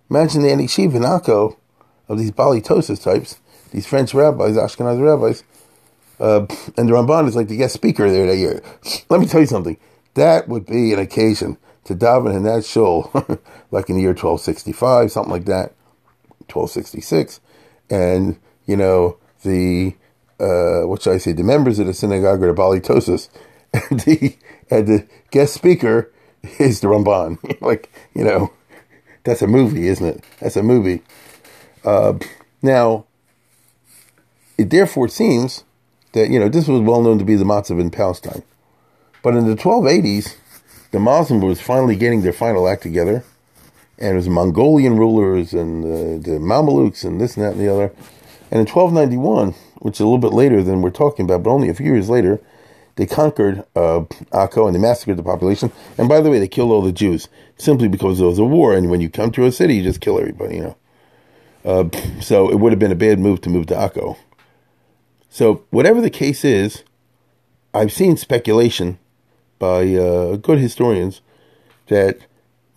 [0.08, 1.56] imagine the yeshiva in Akko
[2.08, 3.39] of these Bali types,
[3.70, 5.44] these French rabbis, Ashkenazi rabbis,
[6.20, 8.62] uh, and the Ramban is like the guest speaker there that year.
[9.08, 9.78] Let me tell you something.
[10.14, 13.10] That would be an occasion to daven in that shul,
[13.70, 15.72] like in the year 1265, something like that,
[16.52, 17.40] 1266.
[17.88, 19.96] And, you know, the,
[20.38, 23.28] uh, what should I say, the members of the synagogue are the Bali Tosis,
[23.72, 24.36] and the,
[24.70, 26.12] and the guest speaker
[26.58, 27.38] is the Ramban.
[27.60, 28.52] like, you know,
[29.24, 30.24] that's a movie, isn't it?
[30.40, 31.02] That's a movie.
[31.84, 32.14] Uh,
[32.62, 33.06] now,
[34.60, 35.64] it therefore seems
[36.12, 38.42] that, you know, this was well known to be the matzav in Palestine.
[39.22, 40.36] But in the 1280s,
[40.90, 43.24] the Muslims was finally getting their final act together.
[43.98, 47.72] And it was Mongolian rulers and uh, the Mamelukes and this and that and the
[47.72, 47.92] other.
[48.50, 51.68] And in 1291, which is a little bit later than we're talking about, but only
[51.68, 52.40] a few years later,
[52.96, 55.70] they conquered uh, Akko and they massacred the population.
[55.96, 58.74] And by the way, they killed all the Jews simply because there was a war.
[58.74, 60.76] And when you come to a city, you just kill everybody, you know.
[61.64, 64.16] Uh, so it would have been a bad move to move to Akko.
[65.30, 66.82] So, whatever the case is,
[67.72, 68.98] I've seen speculation
[69.60, 71.20] by uh, good historians
[71.86, 72.18] that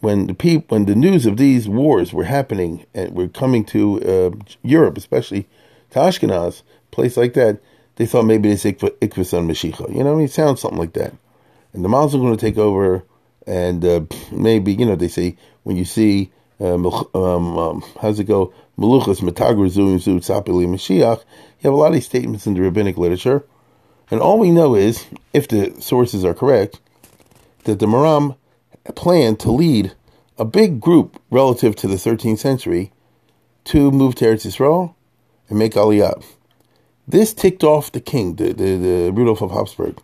[0.01, 4.01] when the peop- when the news of these wars were happening and were coming to
[4.03, 5.47] uh, Europe, especially
[5.91, 6.61] to Ashkenaz,
[6.91, 7.59] place like that,
[7.95, 9.95] they thought maybe it's Ikvus on Mashiach.
[9.95, 11.13] You know, I mean, it sounds something like that.
[11.73, 13.03] And the Muslims are going to take over,
[13.47, 18.53] and uh, maybe, you know, they say when you see, um, um, how's it go?
[18.77, 22.61] Meluchas Matagru Zu Zu Tzapili Mashiach, you have a lot of these statements in the
[22.61, 23.43] rabbinic literature,
[24.09, 26.79] and all we know is, if the sources are correct,
[27.63, 28.35] that the Maram
[28.95, 29.93] planned to lead
[30.37, 32.91] a big group relative to the 13th century
[33.65, 34.95] to move to Eretz Yisrael
[35.49, 36.23] and make Aliyah.
[37.07, 39.99] This ticked off the king, the, the, the Rudolf of Habsburg.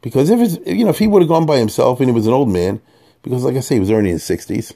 [0.00, 2.26] Because if it's, you know, if he would have gone by himself and he was
[2.26, 2.80] an old man,
[3.22, 4.74] because like I say, he was already in his 60s.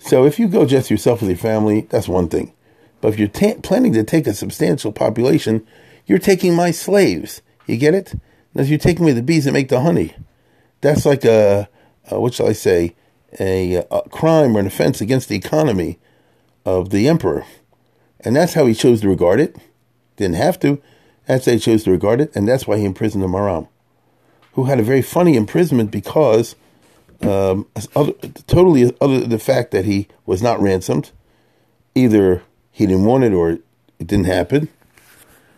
[0.00, 2.52] So if you go just yourself with your family, that's one thing.
[3.00, 5.66] But if you're ta- planning to take a substantial population,
[6.06, 7.42] you're taking my slaves.
[7.66, 8.14] You get it?
[8.54, 10.14] Now, you're taking me the bees that make the honey.
[10.80, 11.68] That's like a,
[12.10, 12.96] a what shall I say,
[13.38, 15.98] a, a crime or an offense against the economy
[16.64, 17.44] of the emperor.
[18.20, 19.56] And that's how he chose to regard it.
[20.16, 20.80] Didn't have to.
[21.26, 22.34] That's how he chose to regard it.
[22.34, 23.68] And that's why he imprisoned the Maram,
[24.54, 26.56] who had a very funny imprisonment because
[27.22, 28.12] um, other,
[28.46, 31.10] totally other the fact that he was not ransomed,
[31.94, 34.68] either he didn't want it or it didn't happen.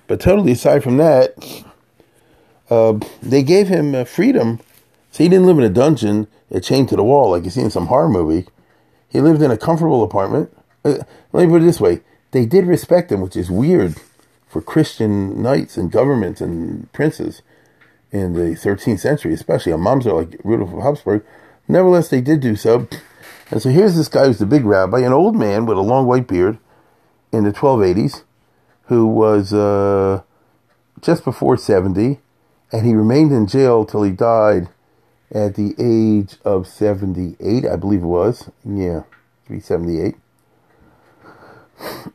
[0.06, 1.34] But totally aside from that,
[2.68, 4.60] uh, they gave him uh, freedom.
[5.10, 7.60] So he didn't live in a dungeon, a chained to the wall like you see
[7.60, 8.46] in some horror movie.
[9.08, 10.54] He lived in a comfortable apartment.
[10.84, 10.98] Uh,
[11.32, 12.00] let me put it this way:
[12.32, 13.96] they did respect him, which is weird
[14.48, 17.42] for Christian knights and governments and princes
[18.10, 21.24] in the 13th century, especially a mamzer like Rudolf of Habsburg.
[21.72, 22.86] Nevertheless, they did do so.
[23.50, 26.06] And so here's this guy who's the big rabbi, an old man with a long
[26.06, 26.58] white beard
[27.32, 28.22] in the 1280s,
[28.84, 30.22] who was uh,
[31.00, 32.20] just before 70,
[32.70, 34.68] and he remained in jail till he died
[35.30, 38.50] at the age of 78, I believe it was.
[38.64, 39.02] Yeah,
[39.46, 40.14] 378.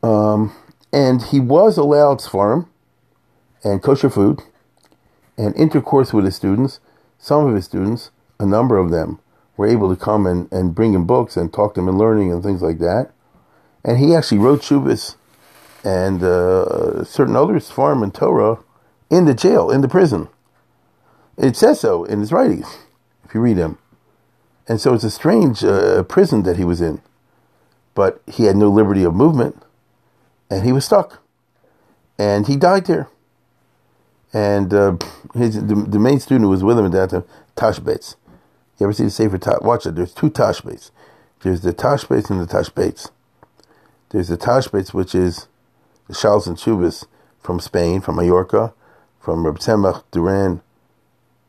[0.01, 0.55] Um,
[0.93, 2.69] and he was allowed to farm
[3.63, 4.41] and kosher food
[5.37, 6.79] and intercourse with his students.
[7.17, 9.19] Some of his students, a number of them,
[9.57, 12.31] were able to come and, and bring him books and talk to him in learning
[12.31, 13.11] and things like that.
[13.83, 15.15] And he actually wrote Shubis
[15.83, 18.59] and uh, certain others, farm and Torah,
[19.09, 20.29] in the jail, in the prison.
[21.37, 22.77] It says so in his writings,
[23.23, 23.77] if you read them.
[24.67, 27.01] And so it's a strange uh, prison that he was in.
[27.95, 29.61] But he had no liberty of movement,
[30.51, 31.21] and he was stuck.
[32.19, 33.07] And he died there.
[34.33, 34.97] And uh,
[35.33, 37.23] his the, the, main student who was with him at that time,
[37.55, 38.15] Tashbetz.
[38.79, 39.61] You ever see the Sefer Tash?
[39.61, 39.95] Watch it.
[39.95, 40.91] There's two Tashbetz.
[41.41, 43.09] There's the Tashbetz and the Tashbetz.
[44.09, 45.47] There's the Tashbetz, which is
[46.07, 47.05] the Shals and Chubas
[47.39, 48.73] from Spain, from Mallorca,
[49.19, 50.61] from Reb Tzemach Duran,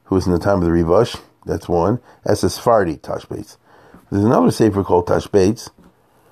[0.05, 1.21] who was in the time of the Rivash.
[1.45, 2.01] That's one.
[2.25, 3.59] That's a Sephardi Tashbetz.
[4.11, 5.71] There's another Sefer called Tashbetz,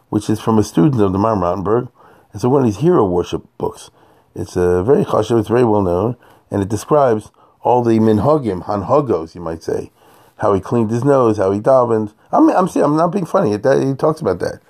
[0.09, 1.91] which is from a student of the Maharam Rothenberg.
[2.33, 3.91] It's one of these hero worship books.
[4.35, 6.17] It's a very chashuv, it's very well known,
[6.51, 7.31] and it describes
[7.63, 9.91] all the minhagim, hanhagos, you might say,
[10.39, 12.13] how he cleaned his nose, how he davened.
[12.33, 13.53] I'm, I'm, I'm not being funny.
[13.53, 14.61] He talks about that.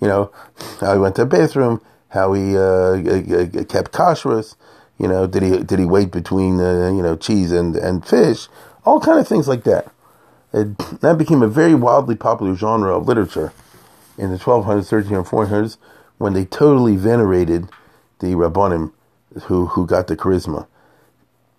[0.00, 0.32] You know,
[0.80, 2.96] how he went to the bathroom, how he uh,
[3.64, 4.56] kept kashrus.
[4.98, 8.48] You know, did he did he wait between uh, you know cheese and, and fish?
[8.84, 9.92] All kind of things like that.
[10.52, 13.52] It, that became a very wildly popular genre of literature
[14.18, 15.76] in the 1200s, 1300s, 1400s
[16.18, 17.68] when they totally venerated
[18.18, 18.92] the rabbanim
[19.44, 20.66] who who got the charisma.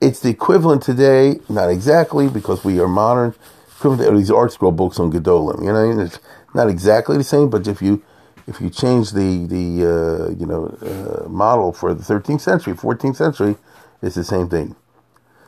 [0.03, 3.33] It's the equivalent today, not exactly because we are modern.
[3.77, 5.63] Equivalent to these ArtScroll books on Gedolim.
[5.63, 6.19] You know, it's
[6.53, 8.03] not exactly the same, but if you
[8.45, 13.15] if you change the the uh, you know uh, model for the 13th century, 14th
[13.15, 13.55] century,
[14.01, 14.75] it's the same thing.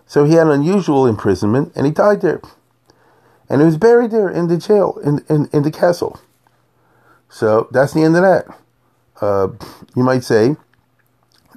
[0.07, 2.39] So he had an unusual imprisonment, and he died there,
[3.49, 6.17] and he was buried there in the jail in in, in the castle.
[7.27, 8.45] So that's the end of that.
[9.19, 9.49] Uh,
[9.97, 10.55] you might say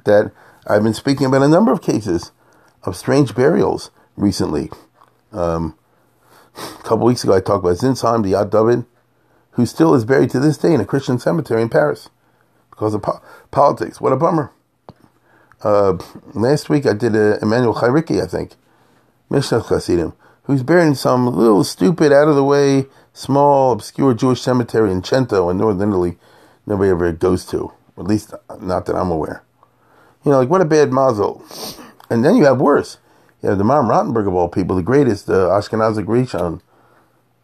[0.04, 0.32] that
[0.66, 2.32] I've been speaking about a number of cases
[2.84, 4.70] of strange burials recently.
[5.32, 5.76] Um,
[6.56, 8.84] a couple weeks ago, I talked about Sintzheim, the Yad David,
[9.52, 12.10] who still is buried to this day in a Christian cemetery in Paris
[12.70, 14.00] because of po- politics.
[14.00, 14.52] What a bummer.
[15.62, 15.98] Uh,
[16.34, 18.52] last week, I did a Emmanuel Chai Ricchi, I think,
[19.28, 20.12] Mishnah Chassidim,
[20.44, 25.02] who's buried in some little stupid, out of the way, small, obscure Jewish cemetery in
[25.02, 26.18] Cento in northern Italy.
[26.66, 29.42] Nobody ever goes to, at least not that I'm aware.
[30.24, 31.44] You know, like what a bad mazel.
[32.10, 32.98] And then you have worse.
[33.42, 36.60] You have the Maharam Rothenberg of all people, the greatest uh, Ashkenazic Rishon,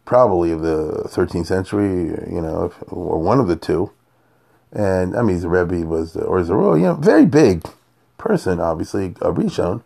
[0.03, 3.91] probably of the 13th century, you know, or one of the two.
[4.71, 7.63] And I mean, the Rebbe was, or is a you know, very big
[8.17, 9.83] person, obviously, a Rishon.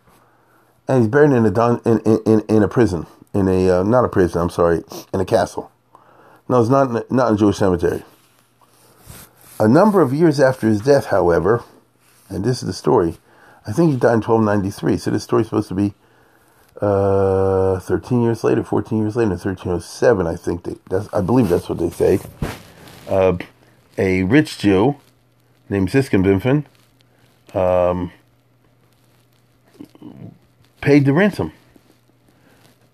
[0.87, 4.09] And he's buried in a in, in, in a prison, in a uh, not a
[4.09, 4.41] prison.
[4.41, 5.71] I'm sorry, in a castle.
[6.47, 8.03] No, it's not not in a Jewish cemetery.
[9.59, 11.63] A number of years after his death, however,
[12.27, 13.17] and this is the story.
[13.69, 15.93] I think he died in 1293, so this story's supposed to be
[16.81, 20.63] uh, 13 years later, 14 years later, in 1307, I think.
[20.63, 22.19] They, that's, I believe that's what they say.
[23.07, 23.37] Uh,
[23.95, 24.95] a rich Jew
[25.69, 26.65] named Siskin Wimpfen
[27.55, 28.11] um,
[30.81, 31.51] paid the ransom.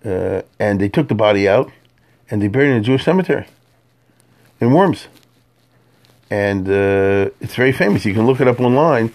[0.04, 1.72] Uh, and they took the body out
[2.30, 3.46] and they buried it in a Jewish cemetery
[4.60, 5.08] in Worms.
[6.30, 8.04] And uh, it's very famous.
[8.04, 9.14] You can look it up online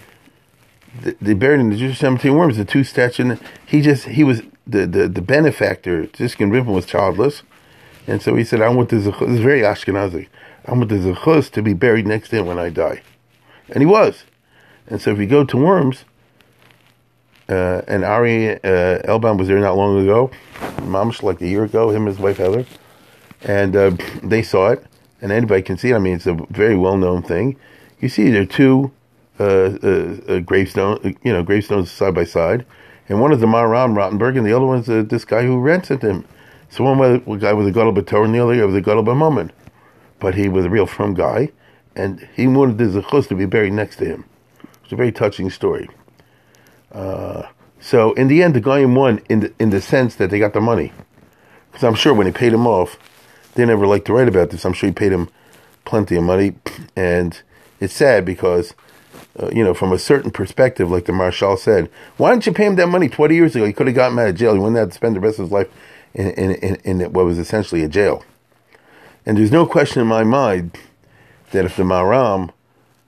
[0.99, 3.39] they buried in the Jewish cemetery in Worms the two statues.
[3.65, 6.07] He just he was the the, the benefactor.
[6.07, 7.43] Ziskin Wimpfen was childless,
[8.07, 9.05] and so he said, "I want this.
[9.05, 10.27] This is very Ashkenazi.
[10.65, 13.01] I want the zechus to be buried next to him when I die,"
[13.69, 14.25] and he was.
[14.87, 16.03] And so if you go to Worms,
[17.47, 18.57] uh, and Ari uh,
[19.03, 20.29] Elbaum was there not long ago,
[20.79, 22.65] mamish like a year ago, him and his wife Heather,
[23.43, 24.85] and uh, they saw it,
[25.21, 25.95] and anybody can see it.
[25.95, 27.55] I mean, it's a very well known thing.
[28.01, 28.91] You see, there are two
[30.45, 32.65] gravestone, you know, gravestones side by side,
[33.09, 36.01] and one is the Maharam Rothenberg, and the other one's uh, this guy who rented
[36.01, 36.25] him.
[36.69, 39.49] So one was guy with a Gadol Torah, and the other guy with a Gadol.
[40.19, 41.51] But he was a real firm guy,
[41.95, 44.25] and he wanted the Zechus to be buried next to him.
[44.83, 45.89] It's a very touching story.
[46.91, 47.43] Uh,
[47.79, 50.53] so in the end, the guy won in the, in the sense that they got
[50.53, 50.93] the money.
[51.71, 52.97] Because I'm sure when he paid him off,
[53.55, 54.65] they never liked to write about this.
[54.65, 55.29] I'm sure he paid him
[55.83, 56.55] plenty of money,
[56.95, 57.41] and
[57.79, 58.73] it's sad because
[59.39, 62.65] uh, you know, from a certain perspective, like the Marshal said, why didn't you pay
[62.65, 63.65] him that money 20 years ago?
[63.65, 64.53] He could have gotten out of jail.
[64.53, 65.69] He wouldn't have to spend the rest of his life
[66.13, 68.23] in, in, in, in what was essentially a jail.
[69.25, 70.77] And there's no question in my mind
[71.51, 72.51] that if the Maram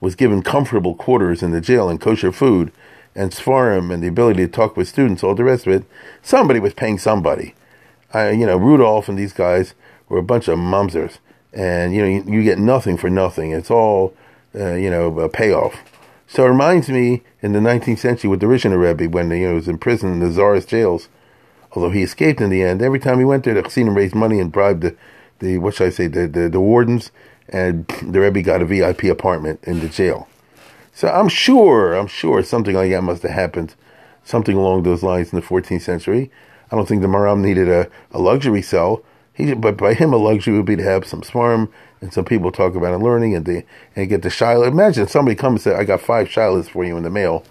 [0.00, 2.72] was given comfortable quarters in the jail and kosher food
[3.14, 5.84] and Sfarim and the ability to talk with students, all the rest of it,
[6.22, 7.54] somebody was paying somebody.
[8.12, 9.74] I, you know, Rudolph and these guys
[10.08, 11.18] were a bunch of mumsers,
[11.52, 13.52] and you know, you, you get nothing for nothing.
[13.52, 14.14] It's all,
[14.54, 15.74] uh, you know, a payoff.
[16.34, 19.68] So it reminds me in the 19th century with the Rishon Rebbe when he was
[19.68, 21.08] in prison in the Tsarist jails.
[21.70, 24.40] Although he escaped in the end, every time he went there, the Chassidim raised money
[24.40, 24.96] and bribed the,
[25.38, 27.12] the what should I say, the, the, the wardens,
[27.48, 30.28] and the Rebbe got a VIP apartment in the jail.
[30.92, 33.76] So I'm sure, I'm sure something like that must have happened,
[34.24, 36.32] something along those lines in the 14th century.
[36.68, 39.04] I don't think the Maram needed a, a luxury cell.
[39.34, 42.52] He, but by him, a luxury would be to have some swarm and some people
[42.52, 43.64] talk about it learning and they
[43.96, 44.64] and get the shiloh.
[44.64, 47.44] Imagine somebody comes and say, "I got five shilohs for you in the mail,"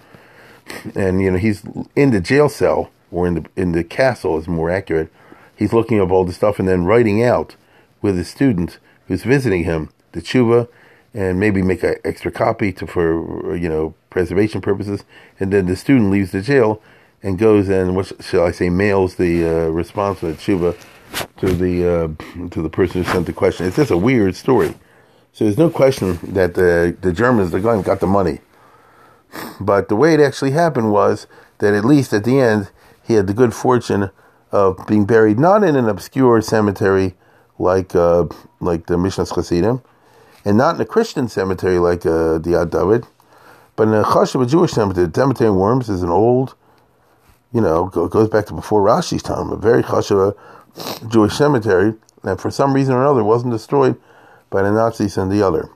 [0.96, 1.64] and you know he's
[1.96, 5.12] in the jail cell or in the in the castle is more accurate.
[5.56, 7.56] He's looking up all the stuff and then writing out
[8.02, 8.78] with the student
[9.08, 10.68] who's visiting him the tshuva
[11.14, 15.04] and maybe make an extra copy to for you know preservation purposes.
[15.40, 16.82] And then the student leaves the jail
[17.24, 20.78] and goes and what shall I say mails the uh, response to the tshuva
[21.38, 23.66] to the uh, to the person who sent the question.
[23.66, 24.76] It's just a weird story.
[25.32, 28.40] So there's no question that the the Germans the guy got the money,
[29.60, 31.28] but the way it actually happened was
[31.60, 32.70] that at least at the end
[33.04, 34.12] he had the good fortune
[34.52, 37.16] of being buried not in an obscure cemetery
[37.60, 38.26] like uh,
[38.60, 39.82] like the Mishnas Chassidim,
[40.46, 43.06] and not in a Christian cemetery like uh, the Yad David,
[43.76, 45.08] but in a Chashav, a Jewish cemetery.
[45.08, 46.56] The cemetery in Worms is an old,
[47.54, 50.36] you know, goes back to before Rashi's time, a very Chashav
[51.10, 51.94] Jewish cemetery,
[52.24, 54.00] and for some reason or another wasn't destroyed
[54.50, 55.70] by the Nazis and the other.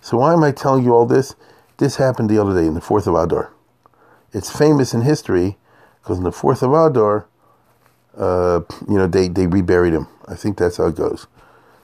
[0.00, 1.34] So why am I telling you all this?
[1.78, 3.52] This happened the other day in the 4th of Adar.
[4.32, 5.56] It's famous in history
[6.00, 7.26] because in the 4th of Adar,
[8.16, 10.06] uh, you know, they, they reburied him.
[10.26, 11.26] I think that's how it goes.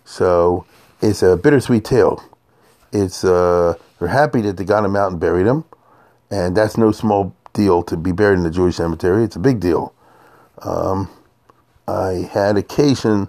[0.05, 0.67] So
[1.01, 2.23] it's a bittersweet tale.
[2.93, 5.65] It's uh, they're happy that they got him out and buried him,
[6.31, 9.25] and that's no small deal to be buried in the Jewish cemetery.
[9.25, 9.95] It's a big deal.
[10.63, 11.09] Um,
[11.89, 13.29] I had occasion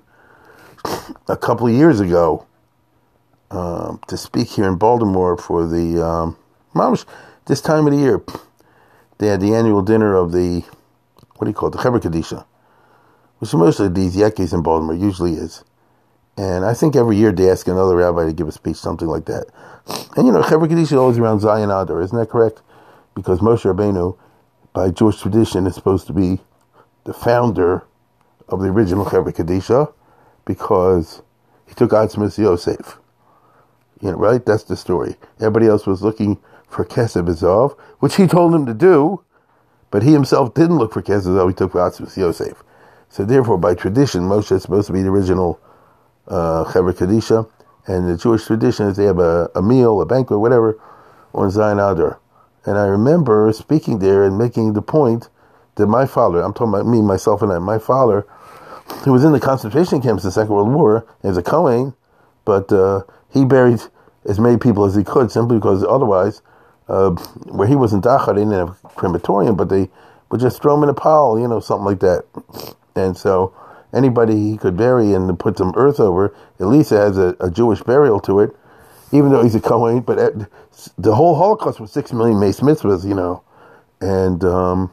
[1.29, 2.45] a couple of years ago
[3.51, 6.37] um, to speak here in Baltimore for the um,
[7.45, 8.21] this time of the year.
[9.17, 10.65] They had the annual dinner of the
[11.37, 12.45] what do you call it, the Chevra Kadisha,
[13.39, 15.63] which mostly these Yekis in Baltimore usually is.
[16.37, 19.23] And I think every year they ask another rabbi to give a speech, something like
[19.25, 19.45] that.
[20.17, 22.61] And you know, Chevra Kadisha is always around Zayin Adar, isn't that correct?
[23.15, 24.17] Because Moshe Rabbeinu,
[24.73, 26.39] by Jewish tradition, is supposed to be
[27.05, 27.85] the founder
[28.49, 29.91] of the original Chevra Kadisha
[30.45, 31.21] because
[31.67, 32.99] he took Atzmas Yosef.
[34.01, 34.45] You know, right?
[34.45, 35.15] That's the story.
[35.39, 36.37] Everybody else was looking
[36.67, 39.23] for Kesef V'Zahav, which he told him to do,
[39.89, 42.63] but he himself didn't look for Kesef V'Zahav, he took Atzmas Yosef.
[43.09, 45.59] So therefore, by tradition, Moshe is supposed to be the original
[46.27, 47.49] uh, Chevra Kadisha,
[47.87, 50.79] and the Jewish tradition is they have a, a meal, a banquet, whatever,
[51.33, 52.19] on Zayin Adar.
[52.65, 55.29] And I remember speaking there and making the point
[55.75, 58.25] that my father, I'm talking about me, myself, and I, my father,
[59.03, 61.93] who was in the concentration camps in the Second World War as a Kohen,
[62.43, 63.81] but uh, he buried
[64.25, 66.41] as many people as he could simply because otherwise,
[66.87, 69.89] uh, where he was in Dachau, they didn't have a crematorium, but they
[70.29, 72.25] would just throw him in a pile, you know, something like that.
[72.95, 73.53] And so
[73.93, 77.49] anybody he could bury and put some earth over, at least it has a, a
[77.49, 78.55] Jewish burial to it,
[79.15, 80.01] even though he's a Kohen.
[80.01, 80.33] But at,
[80.97, 83.43] the whole Holocaust was six million Meis mitzvahs, you know.
[84.01, 84.91] And um,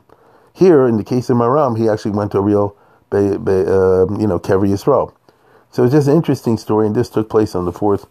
[0.54, 2.76] here, in the case of Maram, he actually went to a real,
[3.10, 5.14] be, be, uh, you know, Kever Yisrael.
[5.70, 8.06] So it's just an interesting story, and this took place on the fourth,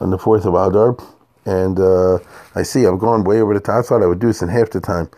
[0.00, 0.96] on the fourth of Adar.
[1.46, 2.18] And uh,
[2.54, 3.84] I see I've gone way over the top.
[3.84, 5.10] I thought I would do this in half the time,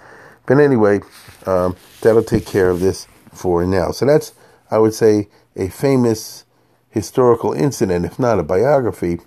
[0.47, 1.01] but anyway,
[1.47, 3.93] um, that'll take care of this for now.
[3.93, 4.35] So that's,
[4.71, 6.45] I would say, a famous
[6.91, 9.21] historical incident, if not a biography,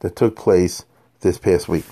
[0.00, 0.84] that took place
[1.20, 1.84] this past week.